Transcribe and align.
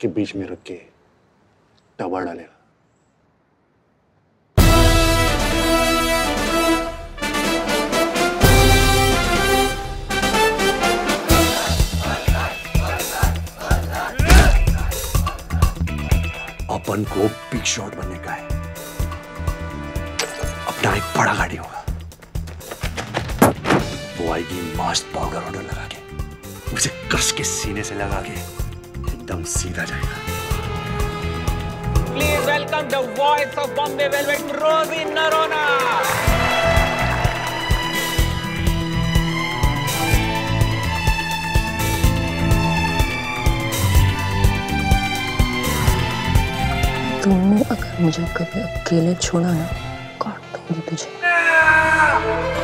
के 0.00 0.08
बीच 0.08 0.34
में 0.36 0.46
रख 0.46 0.62
के 0.66 0.74
दबा 1.98 2.20
डालेगा। 2.20 2.54
अपन 16.74 17.04
को 17.04 17.26
बिग 17.50 17.64
शॉट 17.64 17.94
बनने 17.94 18.18
का 18.18 18.32
है। 18.32 18.46
अपना 20.66 20.94
एक 20.94 21.02
बड़ा 21.18 21.34
गाड़ी 21.34 21.56
होगा। 21.56 21.84
वो 24.20 24.32
आएगी 24.32 24.76
मास्ट 24.76 25.04
पाउडर 25.14 25.36
ऑर्डर 25.36 25.62
लगा 25.62 25.88
के, 25.88 26.74
उसे 26.74 26.90
कस 27.12 27.32
के 27.32 27.44
सीने 27.44 27.82
से 27.82 27.94
लगा 27.94 28.22
के। 28.22 28.57
एकदम 29.28 29.42
सीधा 29.44 29.84
जाएगा। 29.84 30.18
Please 32.12 32.46
welcome 32.50 32.88
the 32.88 33.00
voice 33.18 33.58
of 33.58 33.70
Bombay 33.76 34.06
velvet 34.08 34.52
Rosie 34.56 35.04
Noronha 35.04 35.64
तुमने 47.22 47.62
अगर 47.62 48.00
मुझे 48.00 48.24
कभी 48.36 48.60
अकेले 48.62 49.14
छोड़ा 49.14 49.50
ना 49.50 49.66
काट 50.24 50.56
दूँगी 50.56 50.80
तुझे। 50.88 52.57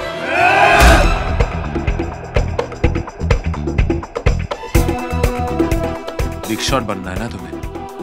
शॉट 6.64 6.82
बनना 6.82 7.10
है 7.10 7.18
ना 7.18 7.26
तुम्हें? 7.28 7.52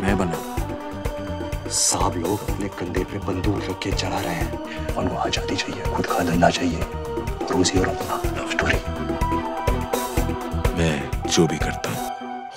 मैं 0.01 0.17
बना। 0.17 0.39
साहब 1.71 2.15
लोग 2.17 2.49
अपने 2.49 2.67
कंधे 2.79 3.03
पे 3.03 3.17
बंदूक 3.19 3.57
रख 3.69 3.77
के 3.83 3.91
चढ़ा 3.91 4.19
रहे 4.19 4.33
हैं। 4.33 4.49
उनको 4.95 5.15
आज़ादी 5.17 5.55
चाहिए 5.55 5.83
खुद 5.93 6.05
का 6.05 6.23
धंधा 6.23 6.49
चाहिए। 6.49 6.79
रोजी 7.51 7.79
और 7.79 7.87
अपना 7.87 8.15
लव 8.37 8.49
स्टोरी 8.51 8.79
मैं 10.77 10.95
जो 11.27 11.47
भी 11.47 11.57
करता 11.57 11.89
हूँ 11.89 12.01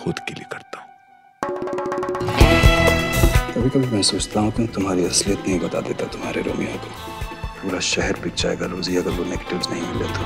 खुद 0.02 0.18
के 0.28 0.34
लिए 0.34 0.46
करता 0.52 0.76
हूँ। 0.80 0.86
कभी 3.54 3.68
कभी 3.70 3.86
मैं 3.86 4.02
सोचता 4.02 4.40
हूँ 4.40 4.50
कि 4.52 4.66
तुम्हारी 4.74 5.04
असलियत 5.04 5.40
नहीं 5.46 5.58
बता 5.60 5.80
देता 5.88 6.06
तुम्हारे 6.12 6.42
रोमिया 6.42 6.76
को। 6.76 6.90
पूरा 7.62 7.80
शहर 7.92 8.20
पिक 8.24 8.34
जाएगा 8.34 8.66
रोजी 8.66 8.96
अगर 8.96 9.10
वो 9.10 9.24
नेगेटिव्स 9.24 9.70
नहीं 9.70 9.82
मिले 9.82 10.08
तो। 10.12 10.22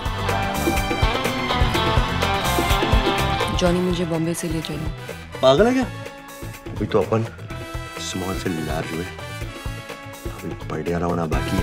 जॉनी 3.58 3.80
मुझे 3.80 4.04
बॉम्बे 4.06 4.35
से 4.35 4.49
ले 4.49 4.61
चलो। 4.61 5.16
पागल 5.42 5.66
है 5.66 5.73
क्या? 5.73 5.85
अभी 6.68 6.87
तो 6.87 7.02
अपन 7.02 7.25
स्मॉल 8.00 8.35
से 8.38 8.49
लार्ज 8.66 8.92
हुए 8.92 9.04
अभी 10.30 10.49
बढ़िया 10.68 10.99
होना 10.99 11.26
बाकी 11.26 11.57
है। 11.57 11.62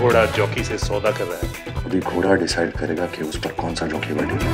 घोड़ा 0.00 0.24
जॉकी 0.26 0.64
से 0.64 0.78
सौदा 0.78 1.10
कर 1.10 1.24
रहा 1.24 1.38
है। 1.42 1.84
अभी 1.84 2.00
घोड़ा 2.00 2.34
डिसाइड 2.34 2.72
करेगा 2.72 3.06
कि 3.06 3.22
उस 3.22 3.36
पर 3.36 3.52
कौन 3.52 3.74
सा 3.74 3.86
जॉकी 3.86 4.12
बैठेगा 4.14 4.48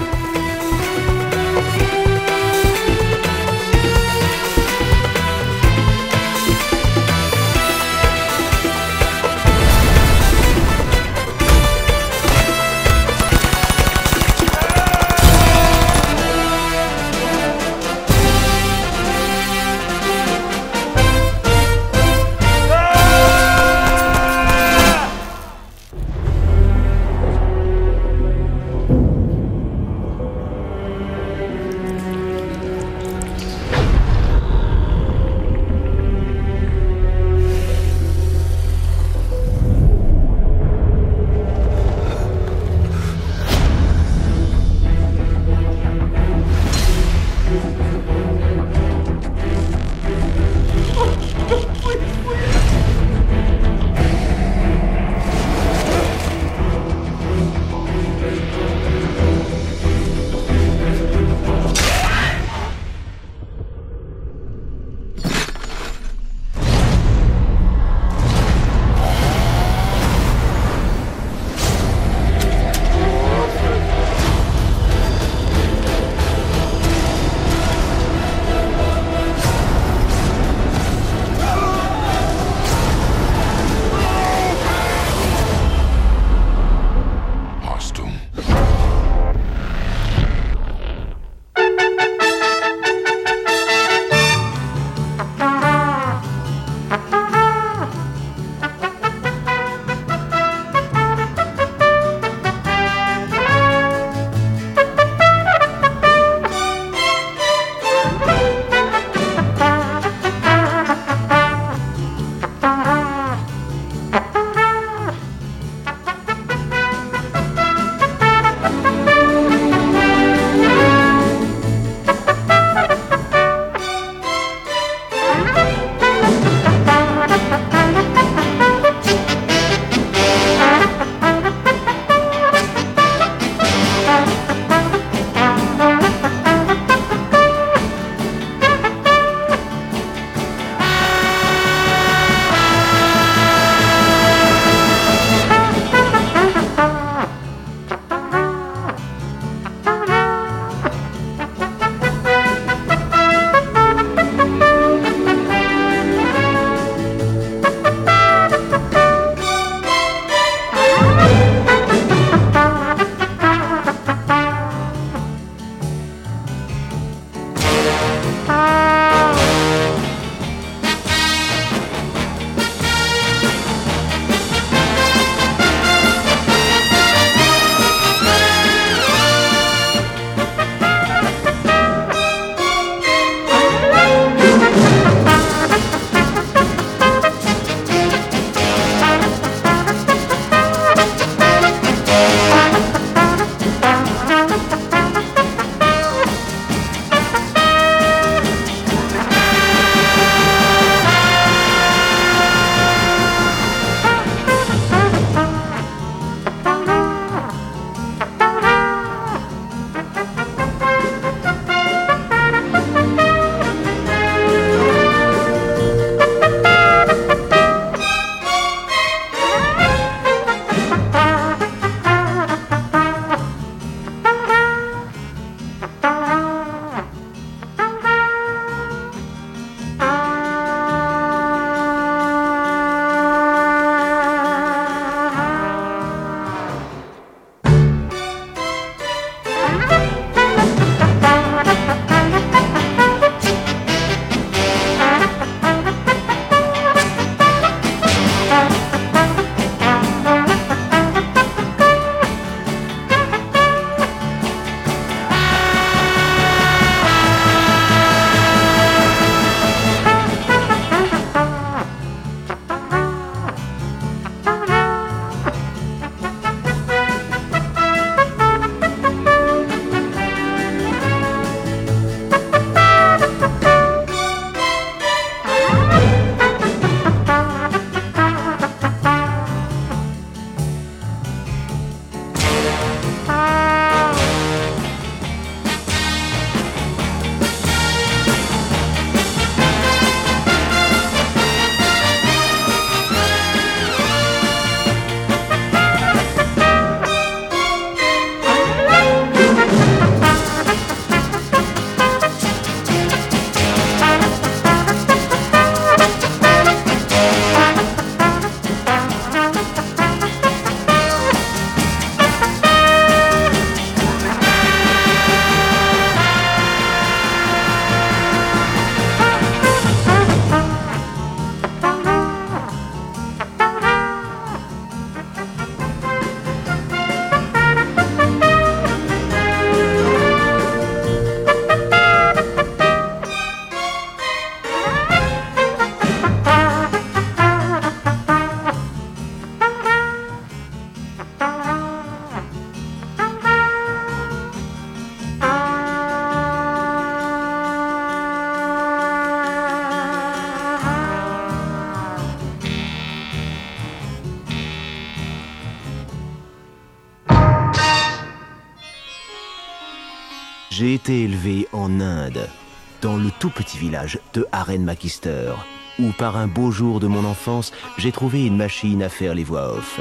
petit 363.55 363.79
village 363.79 364.19
de 364.35 364.47
Haren 364.53 364.85
Makister, 364.85 365.53
où 365.99 366.11
par 366.13 366.37
un 366.37 366.47
beau 366.47 366.71
jour 366.71 367.01
de 367.01 367.07
mon 367.07 367.25
enfance, 367.25 367.73
j'ai 367.97 368.13
trouvé 368.13 368.45
une 368.47 368.57
machine 368.57 369.03
à 369.03 369.09
faire 369.09 369.35
les 369.35 369.45
voix 369.45 369.73
off, 369.73 370.01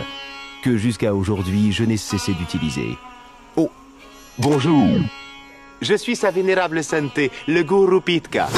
que 0.63 0.76
jusqu'à 0.78 1.13
aujourd'hui 1.13 1.72
je 1.72 1.84
n'ai 1.84 1.98
cessé 1.98 2.34
d'utiliser. 2.34 2.98
Oh, 3.56 3.72
bonjour 4.39 4.88
Je 5.82 5.94
suis 5.94 6.16
sa 6.16 6.32
vénérable 6.32 6.84
sainteté, 6.84 7.32
le 7.48 7.63
Guru 7.63 8.02
Pitka. 8.02 8.50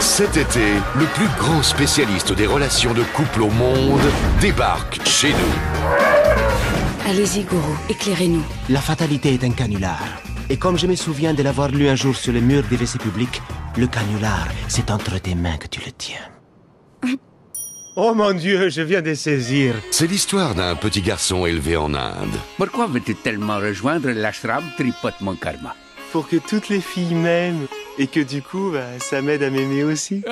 Cet 0.00 0.36
été, 0.36 0.72
le 0.98 1.04
plus 1.14 1.28
grand 1.38 1.62
spécialiste 1.62 2.32
des 2.32 2.46
relations 2.46 2.94
de 2.94 3.02
couple 3.02 3.42
au 3.42 3.50
monde 3.50 4.00
débarque 4.40 5.06
chez 5.06 5.30
nous. 5.30 7.06
Allez-y, 7.06 7.44
Gourou, 7.44 7.76
éclairez-nous. 7.90 8.42
La 8.70 8.80
fatalité 8.80 9.34
est 9.34 9.44
un 9.44 9.50
canular. 9.50 10.02
Et 10.48 10.56
comme 10.56 10.78
je 10.78 10.86
me 10.86 10.94
souviens 10.94 11.34
de 11.34 11.42
l'avoir 11.42 11.68
lu 11.68 11.88
un 11.88 11.96
jour 11.96 12.14
sur 12.14 12.32
le 12.32 12.40
mur 12.40 12.62
des 12.70 12.76
WC 12.76 12.98
publics, 12.98 13.42
le 13.76 13.86
canular, 13.88 14.46
c'est 14.68 14.90
entre 14.90 15.18
tes 15.18 15.34
mains 15.34 15.56
que 15.56 15.66
tu 15.66 15.80
le 15.84 15.92
tiens. 15.92 16.26
Oh 17.98 18.12
mon 18.14 18.34
Dieu, 18.34 18.68
je 18.68 18.82
viens 18.82 19.00
de 19.00 19.14
saisir. 19.14 19.74
C'est 19.90 20.06
l'histoire 20.06 20.54
d'un 20.54 20.76
petit 20.76 21.00
garçon 21.00 21.46
élevé 21.46 21.78
en 21.78 21.94
Inde. 21.94 22.38
Pourquoi 22.58 22.86
veux-tu 22.86 23.14
tellement 23.14 23.56
rejoindre 23.56 24.10
l'ashram 24.10 24.62
Tripote 24.76 25.18
Mon 25.22 25.34
Karma? 25.34 25.74
Pour 26.16 26.28
que 26.28 26.36
toutes 26.36 26.70
les 26.70 26.80
filles 26.80 27.14
m'aiment. 27.14 27.66
Et 27.98 28.06
que 28.06 28.20
du 28.20 28.40
coup, 28.40 28.70
bah, 28.72 28.80
ça 29.00 29.20
m'aide 29.20 29.42
à 29.42 29.50
m'aimer 29.50 29.84
aussi. 29.84 30.22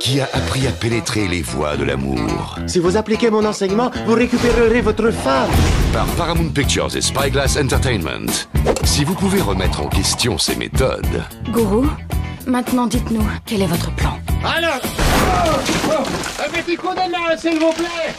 Qui 0.00 0.20
a 0.20 0.28
appris 0.32 0.66
à 0.66 0.72
pénétrer 0.72 1.28
les 1.28 1.42
voies 1.42 1.76
de 1.76 1.84
l'amour? 1.84 2.58
Si 2.66 2.80
vous 2.80 2.96
appliquez 2.96 3.30
mon 3.30 3.44
enseignement, 3.44 3.92
vous 4.04 4.14
récupérerez 4.14 4.80
votre 4.80 5.12
femme. 5.12 5.48
Par 5.92 6.06
Paramount 6.16 6.48
Pictures 6.48 6.96
et 6.96 7.00
Spyglass 7.00 7.56
Entertainment. 7.56 8.26
Si 8.82 9.04
vous 9.04 9.14
pouvez 9.14 9.40
remettre 9.40 9.80
en 9.80 9.86
question 9.86 10.38
ces 10.38 10.56
méthodes. 10.56 11.22
Gourou, 11.52 11.86
maintenant 12.48 12.88
dites-nous, 12.88 13.24
quel 13.46 13.62
est 13.62 13.68
votre 13.68 13.94
plan? 13.94 14.18
Alors 14.44 14.80
Un 16.44 16.50
petit 16.50 16.74
coup 16.74 16.88
de 16.88 17.12
main, 17.12 17.36
s'il 17.36 17.60
vous 17.60 17.72
plaît 17.72 18.12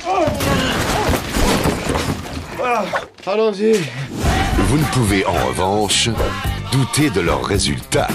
Ah, 2.64 2.86
Allons-y. 3.28 3.74
Vous 4.58 4.78
ne 4.78 4.84
pouvez 4.86 5.26
en 5.26 5.34
revanche 5.34 6.10
douter 6.72 7.10
de 7.10 7.22
leurs 7.22 7.44
résultats. 7.46 8.08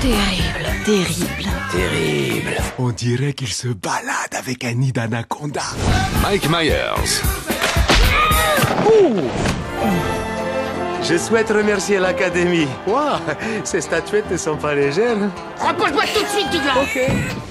Terrible, 0.00 0.84
terrible. 0.84 1.50
Terrible. 1.70 2.50
On 2.78 2.90
dirait 2.90 3.32
qu'il 3.32 3.52
se 3.52 3.68
balade 3.68 4.34
avec 4.38 4.64
un 4.64 4.72
nid 4.74 4.92
d'anaconda. 4.92 5.62
Mike 6.22 6.48
Myers. 6.48 7.20
Je 11.02 11.16
souhaite 11.18 11.50
remercier 11.50 11.98
l'Académie. 11.98 12.68
Wow, 12.86 13.18
ces 13.64 13.80
statuettes 13.80 14.30
ne 14.30 14.36
sont 14.36 14.56
pas 14.56 14.74
légères. 14.74 15.16
Rapproche-moi 15.58 16.04
tout 16.14 16.22
de 16.22 16.28
suite 16.28 16.50
du 16.50 16.58
gars 16.58 16.80
Ok. 16.80 17.49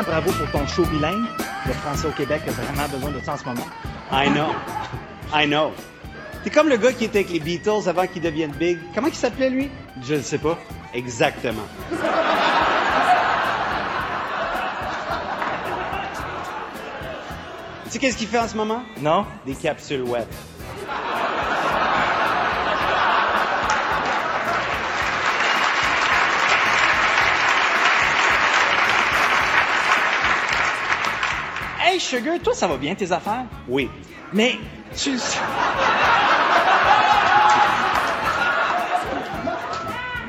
Bravo 0.00 0.32
pour 0.32 0.50
ton 0.50 0.66
show 0.66 0.86
bilingue. 0.86 1.26
Le 1.66 1.72
français 1.74 2.06
au 2.06 2.12
Québec 2.12 2.40
a 2.48 2.50
vraiment 2.52 2.88
besoin 2.88 3.10
de 3.10 3.20
ça 3.22 3.34
en 3.34 3.36
ce 3.36 3.44
moment. 3.44 3.66
I 4.10 4.30
know. 4.30 4.54
I 5.34 5.46
know. 5.46 5.72
T'es 6.42 6.48
comme 6.48 6.70
le 6.70 6.78
gars 6.78 6.92
qui 6.92 7.04
était 7.04 7.18
avec 7.18 7.30
les 7.30 7.40
Beatles 7.40 7.86
avant 7.86 8.06
qu'ils 8.06 8.22
deviennent 8.22 8.52
big. 8.52 8.78
Comment 8.94 9.08
il 9.08 9.14
s'appelait, 9.14 9.50
lui? 9.50 9.70
Je 10.02 10.14
ne 10.14 10.22
sais 10.22 10.38
pas. 10.38 10.58
Exactement. 10.94 11.66
tu 17.84 17.90
sais 17.90 17.98
qu'est-ce 17.98 18.16
qu'il 18.16 18.28
fait 18.28 18.38
en 18.38 18.48
ce 18.48 18.56
moment? 18.56 18.82
Non? 18.98 19.26
Des 19.44 19.54
capsules 19.54 20.02
web. 20.02 20.26
Hey 31.92 31.98
Sugar, 32.12 32.38
toi 32.40 32.52
ça 32.52 32.66
va 32.66 32.76
bien 32.76 32.94
tes 32.94 33.10
affaires? 33.10 33.46
Oui. 33.66 33.88
Mais 34.34 34.58
tu 34.94 35.12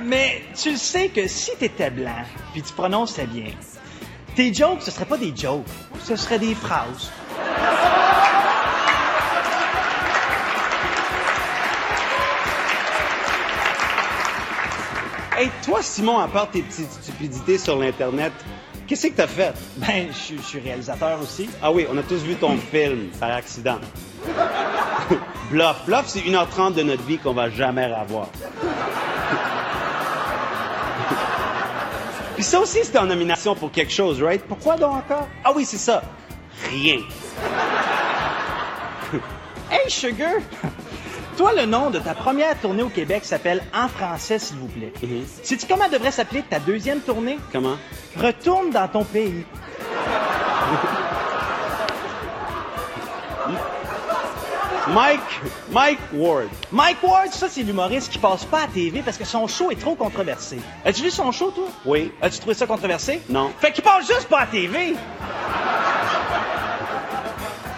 Mais 0.06 0.44
tu 0.56 0.72
le 0.72 0.78
sais 0.78 1.10
que 1.10 1.28
si 1.28 1.52
t'étais 1.58 1.90
blanc, 1.90 2.24
puis 2.54 2.62
tu 2.62 2.72
prononçais 2.72 3.26
bien, 3.26 3.52
Tes 4.34 4.54
jokes, 4.54 4.82
ce 4.82 4.92
seraient 4.92 5.04
pas 5.04 5.18
des 5.18 5.36
jokes, 5.36 5.66
ce 6.02 6.16
seraient 6.16 6.40
des 6.40 6.56
phrases. 6.56 7.12
Hey, 15.36 15.52
toi, 15.66 15.82
Simon, 15.82 16.20
à 16.20 16.30
part 16.30 16.50
tes 16.50 16.62
petites 16.62 16.94
stupidités 16.94 17.58
sur 17.58 17.78
l'Internet, 17.78 18.32
qu'est-ce 18.88 19.08
que 19.08 19.14
t'as 19.14 19.28
fait? 19.28 19.54
Ben, 19.78 20.08
je 20.10 20.18
suis- 20.18 20.38
je 20.38 20.42
suis 20.44 20.60
réalisateur 20.60 21.20
aussi. 21.22 21.50
Ah 21.62 21.72
oui, 21.72 21.86
on 21.92 21.98
a 21.98 22.04
tous 22.04 22.22
vu 22.24 22.36
ton 22.36 22.58
film, 22.58 23.08
par 23.20 23.32
accident. 23.32 23.80
Bluff. 25.52 25.86
Bluff, 25.86 26.04
c'est 26.08 26.22
1h30 26.22 26.74
de 26.76 26.84
notre 26.84 27.04
vie 27.04 27.18
qu'on 27.18 27.34
va 27.34 27.50
jamais 27.50 27.86
revoir. 27.86 28.28
Puis 32.36 32.44
ça 32.44 32.60
aussi, 32.60 32.80
c'était 32.84 32.98
en 33.00 33.06
nomination 33.06 33.54
pour 33.56 33.72
quelque 33.72 33.92
chose, 33.94 34.22
right? 34.22 34.42
Pourquoi 34.48 34.76
donc 34.76 34.94
encore? 34.96 35.28
Ah 35.44 35.52
oui, 35.56 35.66
c'est 35.66 35.78
ça. 35.78 36.02
Rien. 36.70 36.98
hey, 39.72 39.90
Sugar! 39.90 40.34
Toi, 41.38 41.54
le 41.54 41.66
nom 41.66 41.90
de 41.90 41.98
ta 41.98 42.14
première 42.14 42.60
tournée 42.60 42.84
au 42.84 42.90
Québec 42.90 43.26
s'appelle 43.26 43.64
En 43.74 43.88
français, 43.88 44.38
s'il 44.38 44.58
vous 44.58 44.68
plaît. 44.68 44.94
Sais-tu 45.42 45.66
comment 45.66 45.90
devrait 45.90 46.12
s'appeler 46.12 46.44
ta 46.48 46.60
deuxième 46.60 47.00
tournée? 47.00 47.40
Comment? 47.52 47.76
Retourne 48.16 48.70
dans 48.70 48.88
ton 48.88 49.04
pays. 49.04 49.44
Mike, 54.90 55.22
Mike 55.72 56.00
Ward. 56.14 56.50
Mike 56.72 56.98
Ward, 57.02 57.32
ça, 57.32 57.48
c'est 57.50 57.64
l'humoriste 57.64 58.12
qui 58.12 58.20
passe 58.20 58.44
pas 58.46 58.64
à 58.64 58.68
TV 58.68 59.02
parce 59.02 59.18
que 59.18 59.26
son 59.26 59.48
show 59.48 59.72
est 59.72 59.80
trop 59.80 59.96
controversé. 59.96 60.60
As-tu 60.86 61.04
vu 61.04 61.10
son 61.10 61.32
show, 61.32 61.52
toi? 61.52 61.66
Oui. 61.86 62.12
As-tu 62.22 62.40
trouvé 62.40 62.54
ça 62.54 62.68
controversé? 62.68 63.22
Non. 63.30 63.52
Fait 63.60 63.72
qu'il 63.72 63.84
passe 63.84 64.06
juste 64.06 64.28
pas 64.28 64.42
à 64.42 64.46
TV. 64.46 64.94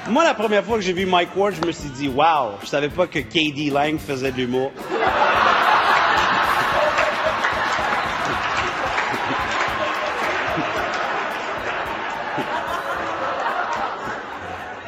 Moi, 0.08 0.24
la 0.24 0.36
première 0.36 0.64
fois 0.64 0.76
que 0.78 0.84
j'ai 0.84 0.94
vu 0.94 1.06
Mike 1.08 1.36
Ward, 1.36 1.56
je 1.60 1.66
me 1.66 1.72
suis 1.72 1.90
dit, 1.90 2.08
wow, 2.08 2.60
je 2.62 2.68
savais 2.68 2.90
pas 2.90 3.08
que 3.08 3.20
KD 3.20 3.72
Lang 3.72 3.98
faisait 3.98 4.32
de 4.32 4.38
l'humour. 4.38 4.72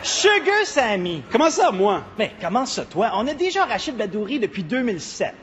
Sugar 0.03 0.65
Sammy. 0.65 1.23
Comment 1.31 1.49
ça, 1.49 1.71
moi? 1.71 2.03
Mais 2.19 2.31
comment 2.39 2.65
ça, 2.67 2.85
toi? 2.85 3.11
On 3.15 3.27
a 3.27 3.33
déjà 3.33 3.65
Rachid 3.65 3.97
Badouri 3.97 4.39
depuis 4.39 4.63
2007. 4.63 5.33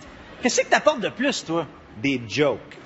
Qu'est-ce 0.41 0.61
que 0.61 0.67
t'apportes 0.69 1.01
de 1.01 1.09
plus, 1.09 1.45
toi? 1.45 1.67
Des 2.01 2.21
jokes. 2.29 2.79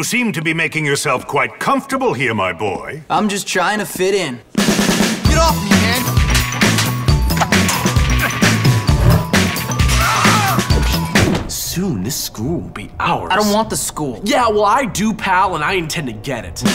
You 0.00 0.04
seem 0.04 0.32
to 0.32 0.40
be 0.40 0.54
making 0.54 0.86
yourself 0.86 1.26
quite 1.26 1.60
comfortable 1.60 2.14
here, 2.14 2.32
my 2.32 2.54
boy. 2.54 3.02
I'm 3.10 3.28
just 3.28 3.46
trying 3.46 3.80
to 3.80 3.84
fit 3.84 4.14
in. 4.14 4.40
Get 4.56 5.36
off 5.36 5.62
me, 5.62 5.68
man! 5.68 6.00
Soon, 11.50 12.02
this 12.02 12.16
school 12.16 12.60
will 12.60 12.70
be 12.70 12.90
ours. 12.98 13.28
I 13.30 13.36
don't 13.36 13.52
want 13.52 13.68
the 13.68 13.76
school. 13.76 14.22
Yeah, 14.24 14.48
well, 14.48 14.64
I 14.64 14.86
do, 14.86 15.12
pal, 15.12 15.54
and 15.54 15.62
I 15.62 15.74
intend 15.74 16.06
to 16.06 16.14
get 16.14 16.46
it. 16.46 16.62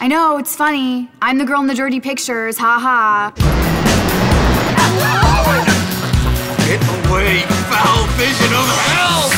I 0.00 0.06
know, 0.08 0.38
it's 0.38 0.54
funny. 0.54 1.10
I'm 1.20 1.38
the 1.38 1.44
girl 1.44 1.60
in 1.60 1.66
the 1.66 1.74
dirty 1.74 1.98
pictures, 1.98 2.56
ha 2.56 2.78
ha. 2.78 3.32
Get 6.68 6.82
away, 7.08 7.40
foul 7.70 8.04
vision 8.18 8.52
of 8.52 8.68
hell! 8.68 9.37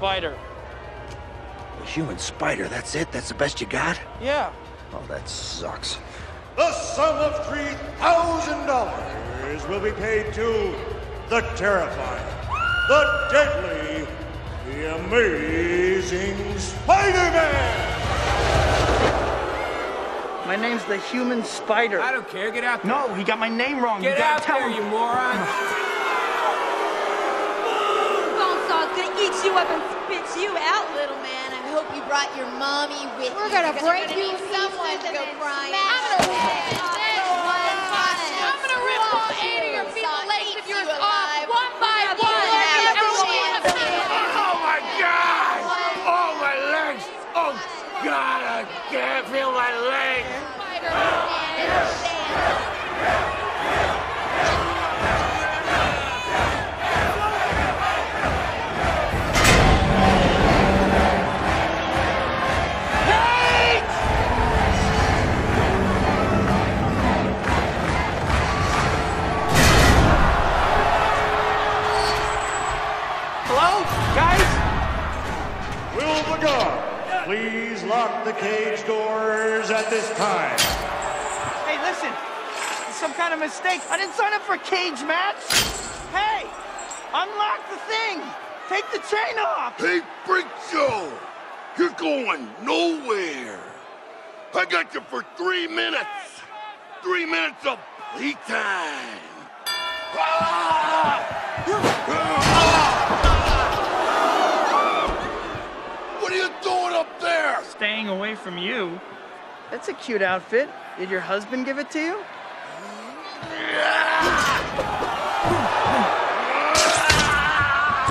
spider. 0.00 0.34
Human 1.84 2.18
spider, 2.18 2.66
that's 2.68 2.94
it? 2.94 3.12
That's 3.12 3.28
the 3.28 3.34
best 3.34 3.60
you 3.60 3.66
got? 3.66 4.00
Yeah. 4.22 4.50
Oh, 4.94 5.02
that 5.08 5.28
sucks. 5.28 5.98
The 6.56 6.72
sum 6.72 7.18
of 7.18 7.34
$3,000 7.44 9.68
will 9.68 9.80
be 9.80 9.92
paid 9.92 10.32
to 10.32 10.74
the 11.28 11.42
terrifying, 11.54 12.24
the 12.88 13.28
deadly, 13.30 14.06
the 14.72 14.96
amazing 15.04 16.58
Spider-Man! 16.58 17.88
My 20.46 20.56
name's 20.56 20.82
the 20.86 20.96
Human 20.96 21.44
Spider. 21.44 22.00
I 22.00 22.10
don't 22.10 22.26
care. 22.26 22.50
Get 22.50 22.64
out 22.64 22.84
there. 22.84 22.90
No, 22.90 23.14
he 23.14 23.22
got 23.22 23.38
my 23.38 23.50
name 23.50 23.84
wrong. 23.84 24.00
Get 24.00 24.16
you 24.16 24.24
out 24.24 24.46
there, 24.46 24.70
you 24.70 24.82
moron. 24.84 25.36
you 29.50 29.58
up 29.58 29.70
and 29.70 29.82
spits 30.06 30.36
you 30.36 30.56
out, 30.58 30.86
little 30.94 31.16
man. 31.16 31.52
I 31.52 31.62
hope 31.74 31.90
you 31.94 32.02
brought 32.02 32.30
your 32.36 32.46
mommy 32.54 33.06
with 33.18 33.34
We're 33.34 33.46
you. 33.46 33.50
Gonna 33.50 33.72
We're 33.74 33.80
going 33.80 34.06
to 34.06 34.14
break 34.14 34.16
you 34.16 34.38
someone 34.54 34.98
to 35.02 35.12
go 35.12 35.24
crying. 35.40 36.99
lock 78.00 78.24
the 78.24 78.32
cage 78.32 78.82
doors 78.86 79.68
at 79.70 79.90
this 79.90 80.08
time. 80.16 80.58
Hey, 81.68 81.76
listen. 81.84 82.08
Some 82.94 83.12
kind 83.12 83.34
of 83.34 83.40
mistake. 83.40 83.82
I 83.90 83.98
didn't 83.98 84.14
sign 84.14 84.32
up 84.32 84.40
for 84.40 84.54
a 84.54 84.58
cage 84.58 85.02
match. 85.04 85.42
Hey, 86.08 86.48
unlock 87.12 87.60
the 87.68 87.76
thing. 87.92 88.22
Take 88.70 88.90
the 88.90 89.02
chain 89.14 89.36
off. 89.38 89.76
Hey, 89.76 90.00
Freak 90.24 90.46
Show. 90.72 91.12
You're 91.76 91.96
going 91.98 92.48
nowhere. 92.62 93.60
I 94.54 94.64
got 94.64 94.94
you 94.94 95.02
for 95.02 95.22
three 95.36 95.68
minutes. 95.68 96.08
Three 97.02 97.26
minutes 97.26 97.66
of 97.66 97.78
play 98.14 98.32
time. 98.48 99.18
Ah! 100.16 100.60
up 107.00 107.20
there! 107.20 107.58
Staying 107.64 108.08
away 108.08 108.34
from 108.34 108.58
you. 108.58 109.00
That's 109.70 109.88
a 109.88 109.94
cute 109.94 110.20
outfit. 110.20 110.68
Did 110.98 111.08
your 111.08 111.20
husband 111.20 111.64
give 111.64 111.78
it 111.78 111.90
to 111.92 111.98
you? 111.98 112.18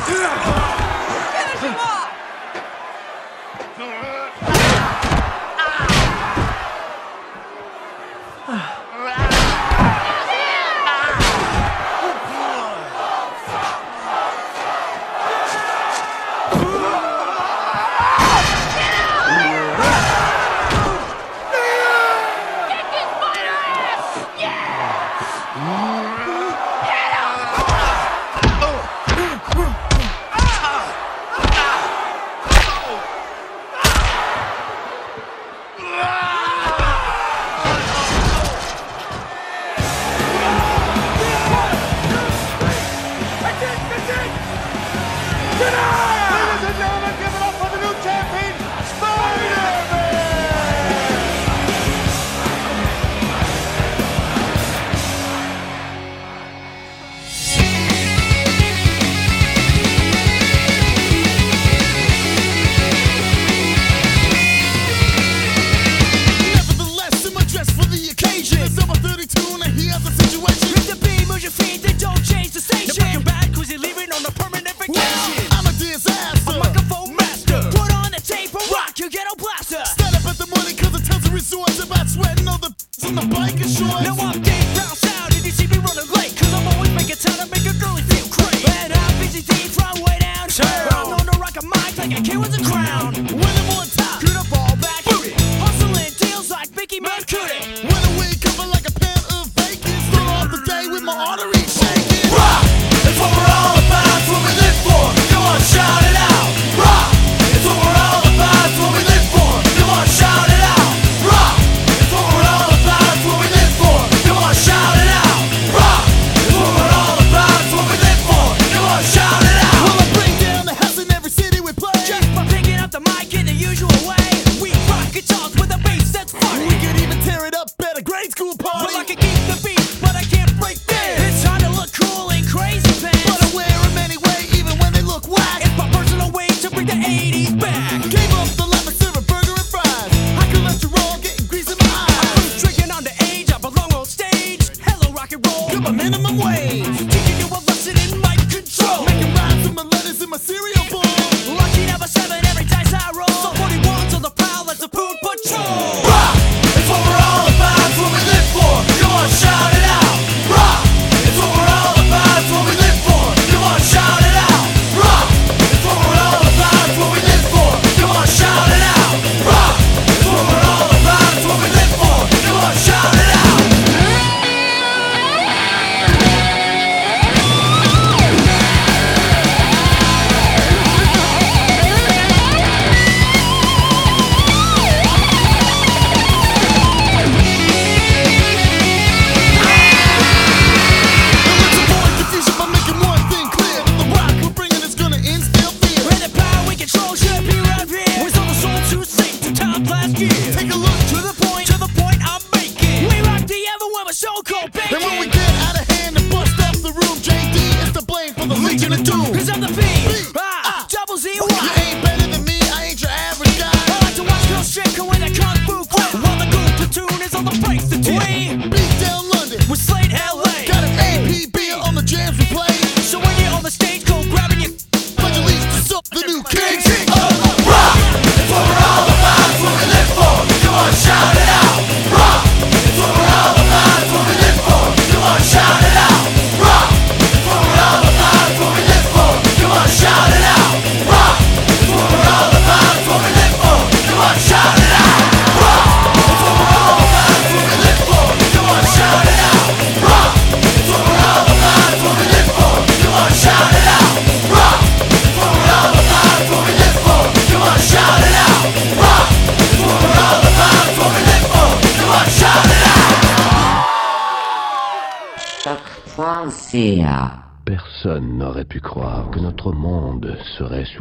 Yeah! 0.07 0.55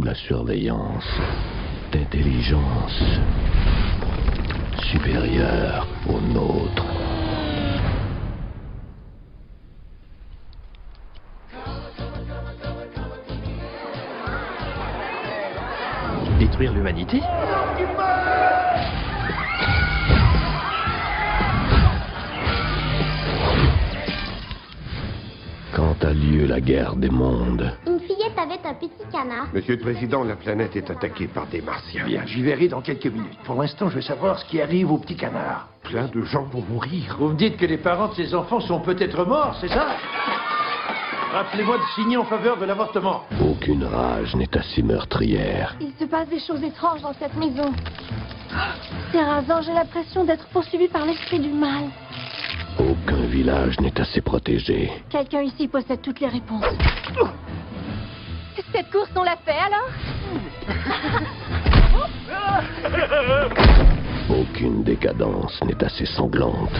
la 0.09 0.15
surveillance 0.15 1.05
d'intelligence 1.93 3.03
supérieure 4.91 5.87
aux 6.09 6.19
nôtres. 6.33 6.87
Détruire 16.39 16.73
l'humanité? 16.73 17.21
Quand 25.77 26.03
a 26.03 26.15
lieu 26.15 26.47
la 26.47 26.63
guerre 26.63 26.97
des 26.97 27.11
mondes 27.11 27.71
Monsieur 29.53 29.77
le 29.77 29.81
Président, 29.81 30.25
la 30.25 30.37
planète 30.37 30.77
est 30.77 30.91
attaquée 30.91 31.27
par 31.27 31.47
des 31.47 31.61
martiens. 31.61 32.05
Bien, 32.05 32.23
j'y 32.27 32.43
verrai 32.43 32.69
dans 32.69 32.81
quelques 32.81 33.07
minutes. 33.07 33.39
Pour 33.45 33.61
l'instant, 33.61 33.89
je 33.89 33.97
veux 33.97 34.03
savoir 34.03 34.39
ce 34.39 34.45
qui 34.45 34.61
arrive 34.61 34.91
au 34.93 34.99
petit 34.99 35.17
canard. 35.17 35.69
Plein 35.83 36.07
de 36.07 36.23
gens 36.23 36.45
vont 36.45 36.63
mourir. 36.69 37.17
Vous 37.19 37.29
me 37.29 37.37
dites 37.37 37.57
que 37.57 37.67
les 37.67 37.79
parents 37.79 38.09
de 38.09 38.15
ces 38.15 38.35
enfants 38.35 38.61
sont 38.61 38.81
peut-être 38.81 39.25
morts, 39.25 39.57
c'est 39.61 39.69
ça? 39.69 39.97
Rappelez-moi 41.33 41.77
de 41.79 41.83
signer 41.95 42.17
en 42.17 42.25
faveur 42.25 42.57
de 42.59 42.65
l'avortement. 42.65 43.23
Aucune 43.41 43.85
rage 43.85 44.35
n'est 44.35 44.57
assez 44.57 44.83
meurtrière. 44.83 45.77
Il 45.81 45.93
se 45.99 46.05
passe 46.05 46.29
des 46.29 46.41
choses 46.41 46.63
étranges 46.63 47.03
dans 47.03 47.13
cette 47.15 47.37
maison. 47.37 47.73
Terrazan, 49.13 49.63
j'ai 49.63 49.75
l'impression 49.75 50.25
d'être 50.25 50.47
poursuivi 50.49 50.89
par 50.89 51.05
l'esprit 51.05 51.39
du 51.39 51.51
mal. 51.51 51.85
Aucun 52.79 53.27
village 53.27 53.79
n'est 53.81 54.01
assez 54.01 54.21
protégé. 54.21 54.91
Quelqu'un 55.11 55.43
ici 55.43 55.69
possède 55.69 56.01
toutes 56.01 56.21
les 56.21 56.29
réponses. 56.29 56.65
Cette 58.73 58.91
course, 58.91 59.11
on 59.17 59.23
l'a 59.23 59.37
fait 59.45 59.53
alors 59.53 59.89
Aucune 64.29 64.83
décadence 64.83 65.59
n'est 65.65 65.83
assez 65.83 66.07
sanglante. 66.07 66.71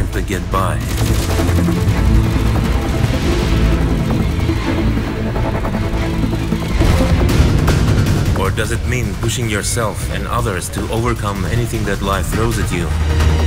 Simply 0.00 0.22
get 0.22 0.40
by? 0.50 0.76
Or 8.40 8.50
does 8.50 8.72
it 8.72 8.82
mean 8.88 9.12
pushing 9.20 9.50
yourself 9.50 10.10
and 10.12 10.26
others 10.26 10.70
to 10.70 10.80
overcome 10.90 11.44
anything 11.44 11.84
that 11.84 12.00
life 12.00 12.26
throws 12.28 12.58
at 12.58 12.72
you? 12.72 13.39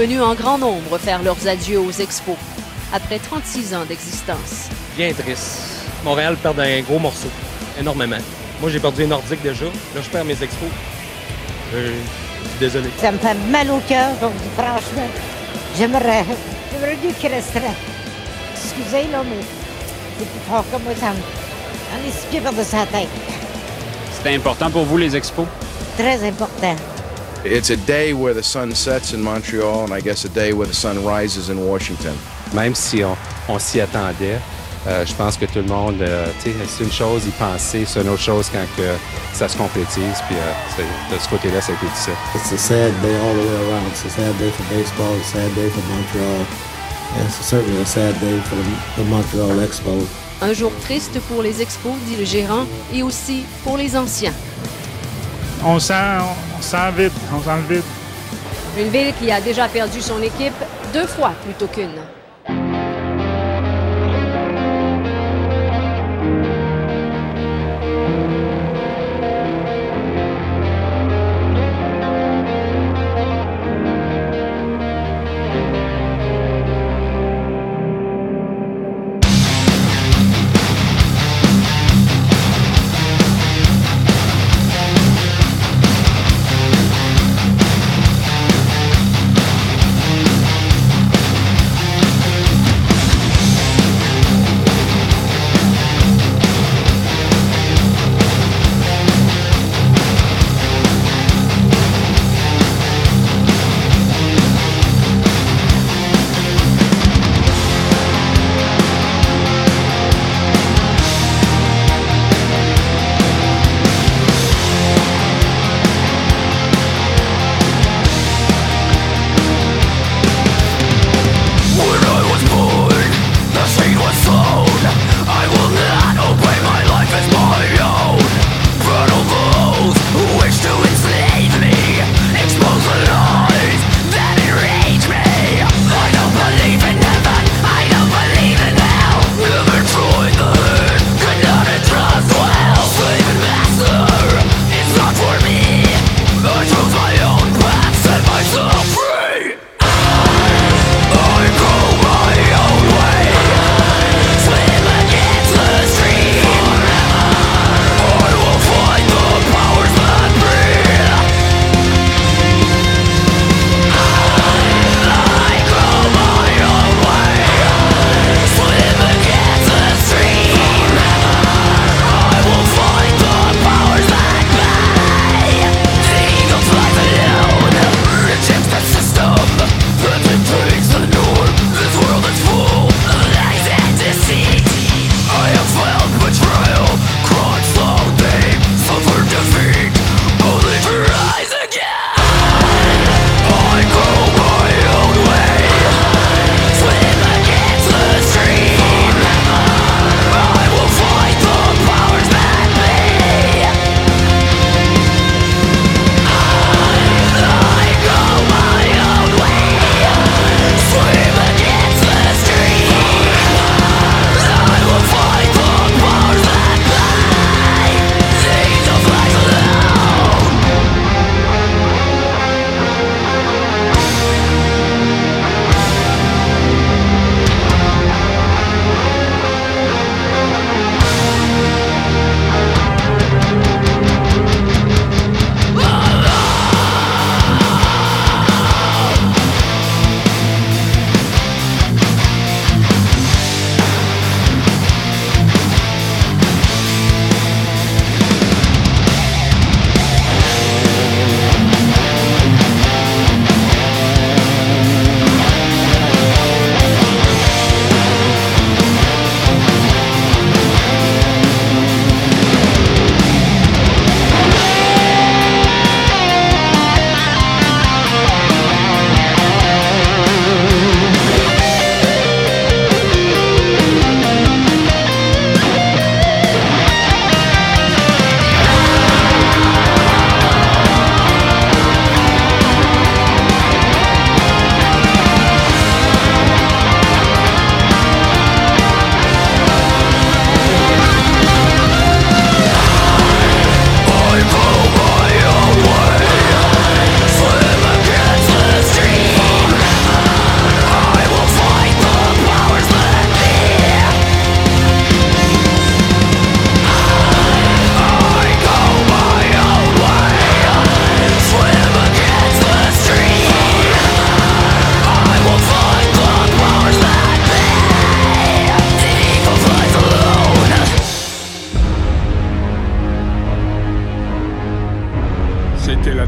Venus 0.00 0.22
en 0.22 0.34
grand 0.34 0.56
nombre 0.56 0.96
faire 0.96 1.22
leurs 1.22 1.46
adieux 1.46 1.78
aux 1.78 1.90
expos, 1.90 2.36
après 2.90 3.18
36 3.18 3.74
ans 3.74 3.84
d'existence. 3.84 4.70
Bien 4.96 5.12
triste. 5.12 5.84
Montréal 6.02 6.38
perd 6.42 6.58
un 6.58 6.80
gros 6.80 6.98
morceau. 6.98 7.28
énormément. 7.78 8.16
Moi, 8.62 8.70
j'ai 8.70 8.80
perdu 8.80 9.02
les 9.02 9.06
Nordiques 9.08 9.42
déjà. 9.42 9.66
Là, 9.66 10.00
je 10.02 10.08
perds 10.08 10.24
mes 10.24 10.42
expos. 10.42 10.70
Euh, 11.74 11.92
je 12.42 12.48
suis 12.48 12.58
désolé. 12.58 12.88
Ça 12.98 13.12
me 13.12 13.18
fait 13.18 13.34
mal 13.50 13.70
au 13.70 13.78
cœur, 13.80 14.08
donc 14.22 14.32
franchement, 14.56 15.08
j'aimerais, 15.76 16.24
j'aimerais 16.72 16.96
mieux 17.04 17.12
qu'il 17.12 17.30
resterait. 17.30 17.76
Excusez, 18.54 19.06
là, 19.12 19.22
mais 19.22 19.44
c'est 20.18 20.26
plus 20.30 20.40
fort 20.48 20.64
que 20.72 20.82
moi, 20.82 20.94
ça 20.98 21.10
me... 21.10 21.18
On 21.92 22.08
est 22.08 22.10
six 22.10 22.26
pieds 22.30 22.40
par-dessus 22.40 22.76
la 22.76 22.86
tête. 22.86 23.08
C'était 24.16 24.34
important 24.34 24.70
pour 24.70 24.84
vous, 24.84 24.96
les 24.96 25.14
expos? 25.14 25.46
Très 25.98 26.26
important. 26.26 26.76
It's 27.44 27.70
a 27.70 27.76
day 27.76 28.12
where 28.12 28.34
the 28.34 28.42
sun 28.42 28.74
sets 28.74 29.12
in 29.14 29.22
Montreal, 29.22 29.84
and 29.84 29.92
I 29.94 30.00
guess 30.00 30.24
a 30.24 30.28
day 30.28 30.52
where 30.52 30.66
the 30.66 30.74
sun 30.74 31.02
rises 31.04 31.48
in 31.48 31.56
Washington. 31.66 32.14
Même 32.52 32.74
si 32.74 33.02
on, 33.02 33.16
on 33.48 33.58
s'y 33.58 33.80
attendait, 33.80 34.38
euh, 34.86 35.06
je 35.06 35.14
pense 35.14 35.38
que 35.38 35.46
tout 35.46 35.60
le 35.60 35.68
monde, 35.68 36.02
euh, 36.02 36.26
tu 36.42 36.50
sais, 36.50 36.56
c'est 36.68 36.84
une 36.84 36.92
chose 36.92 37.22
y 37.26 37.30
penser, 37.30 37.84
c'est 37.86 38.02
une 38.02 38.10
autre 38.10 38.20
chose 38.22 38.50
quand 38.52 38.66
que 38.76 38.90
ça 39.32 39.48
se 39.48 39.56
concrétise, 39.56 40.20
puis 40.28 40.36
euh, 40.36 40.52
c'est- 40.76 41.14
de 41.14 41.18
ce 41.18 41.28
côté-là, 41.30 41.60
ça 41.62 41.72
a 41.72 41.76
été 41.76 41.86
difficile. 41.86 42.12
It's 42.34 42.52
a 42.52 42.58
sad 42.58 42.92
day 43.00 43.14
all 43.16 43.32
the 43.34 43.46
way 43.46 43.70
around. 43.70 43.86
It's 43.88 44.04
a 44.04 44.10
sad 44.10 44.36
day 44.38 44.50
for 44.50 44.64
baseball, 44.76 45.14
a 45.18 45.24
sad 45.24 45.54
day 45.54 45.70
for 45.70 45.82
Montreal, 45.88 46.44
it's 47.24 47.40
certainly 47.46 47.80
a 47.80 47.86
sad 47.86 48.18
day 48.20 48.38
for 48.50 48.56
the, 48.56 49.02
the 49.02 49.08
Montreal 49.08 49.62
Expo. 49.64 50.06
Un 50.42 50.52
jour 50.52 50.72
triste 50.84 51.18
pour 51.28 51.42
les 51.42 51.62
expos, 51.62 51.94
dit 52.06 52.16
le 52.16 52.24
gérant, 52.26 52.66
et 52.92 53.02
aussi 53.02 53.44
pour 53.64 53.78
les 53.78 53.96
anciens. 53.96 54.34
On 55.64 55.78
sent, 55.78 55.94
on 56.60 56.62
sent 56.62 56.90
vide, 56.96 57.12
on 57.32 57.40
sent. 57.42 57.82
Une 58.78 58.88
ville 58.88 59.14
qui 59.18 59.32
a 59.32 59.40
déjà 59.40 59.66
perdu 59.66 60.00
son 60.00 60.20
équipe 60.22 60.52
deux 60.92 61.06
fois 61.06 61.32
plutôt 61.42 61.66
qu'une. 61.66 61.88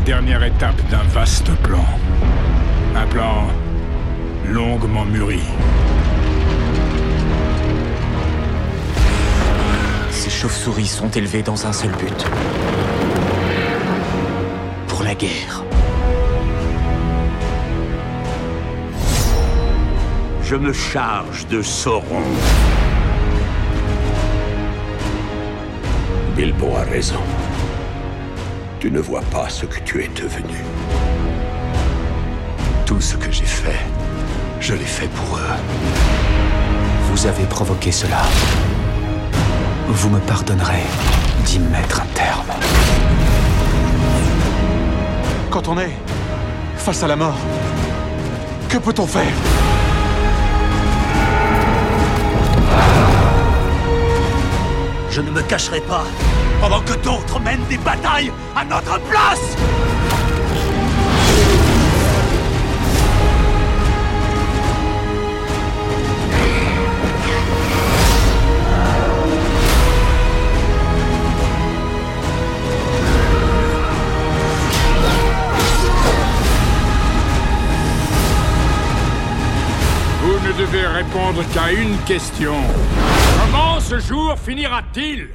dernière 0.05 0.43
étape 0.43 0.81
d'un 0.91 1.03
vaste 1.05 1.51
plan. 1.63 1.85
Un 2.97 3.07
plan 3.07 3.47
longuement 4.45 5.05
mûri. 5.05 5.41
Ces 10.11 10.31
chauves-souris 10.31 10.87
sont 10.87 11.09
élevées 11.11 11.43
dans 11.43 11.67
un 11.67 11.73
seul 11.73 11.93
but. 11.93 12.27
Pour 14.89 15.03
la 15.05 15.15
guerre. 15.15 15.63
Je 20.43 20.57
me 20.57 20.73
charge 20.73 21.47
de 21.47 21.63
Sauron. 21.63 22.25
Bilbo 26.37 26.77
a 26.77 26.83
raison. 26.91 27.23
Tu 28.83 28.91
ne 28.91 28.99
vois 28.99 29.21
pas 29.31 29.49
ce 29.49 29.65
que 29.65 29.79
tu 29.79 30.03
es 30.03 30.09
devenu. 30.09 30.59
Tout 32.85 33.01
ce 33.01 33.17
que 33.17 33.31
j'ai 33.31 33.45
fait, 33.45 33.79
je 34.59 34.75
l'ai 34.75 34.81
fait 34.81 35.07
pour 35.07 35.37
eux. 35.37 35.55
Vous 37.05 37.25
avez 37.29 37.45
provoqué 37.45 37.93
cela. 37.93 38.23
Vous 39.87 40.11
me 40.11 40.19
pardonnerez 40.19 40.83
d'y 41.45 41.61
mettre 41.61 42.01
un 42.01 42.07
terme. 42.07 42.51
Quand 45.49 45.69
on 45.69 45.79
est 45.79 45.97
face 46.77 47.05
à 47.05 47.07
la 47.07 47.15
mort, 47.15 47.39
que 48.69 48.79
peut-on 48.79 49.07
faire? 49.07 49.82
Je 55.13 55.21
ne 55.21 55.31
me 55.31 55.43
cacherai 55.43 55.83
pas 55.83 56.05
pendant 56.59 56.81
que 56.81 56.95
d'autres 56.95 57.39
mènent 57.39 57.67
des 57.69 57.77
batailles 57.77 58.33
à 58.57 58.65
notre 58.65 58.99
place 59.01 59.57
Vous 80.23 80.49
ne 80.49 80.53
devez 80.59 80.87
répondre 80.87 81.45
qu'à 81.53 81.71
une 81.71 81.99
question. 82.07 82.55
Ce 83.93 83.99
jour 83.99 84.39
finira-t-il? 84.39 85.29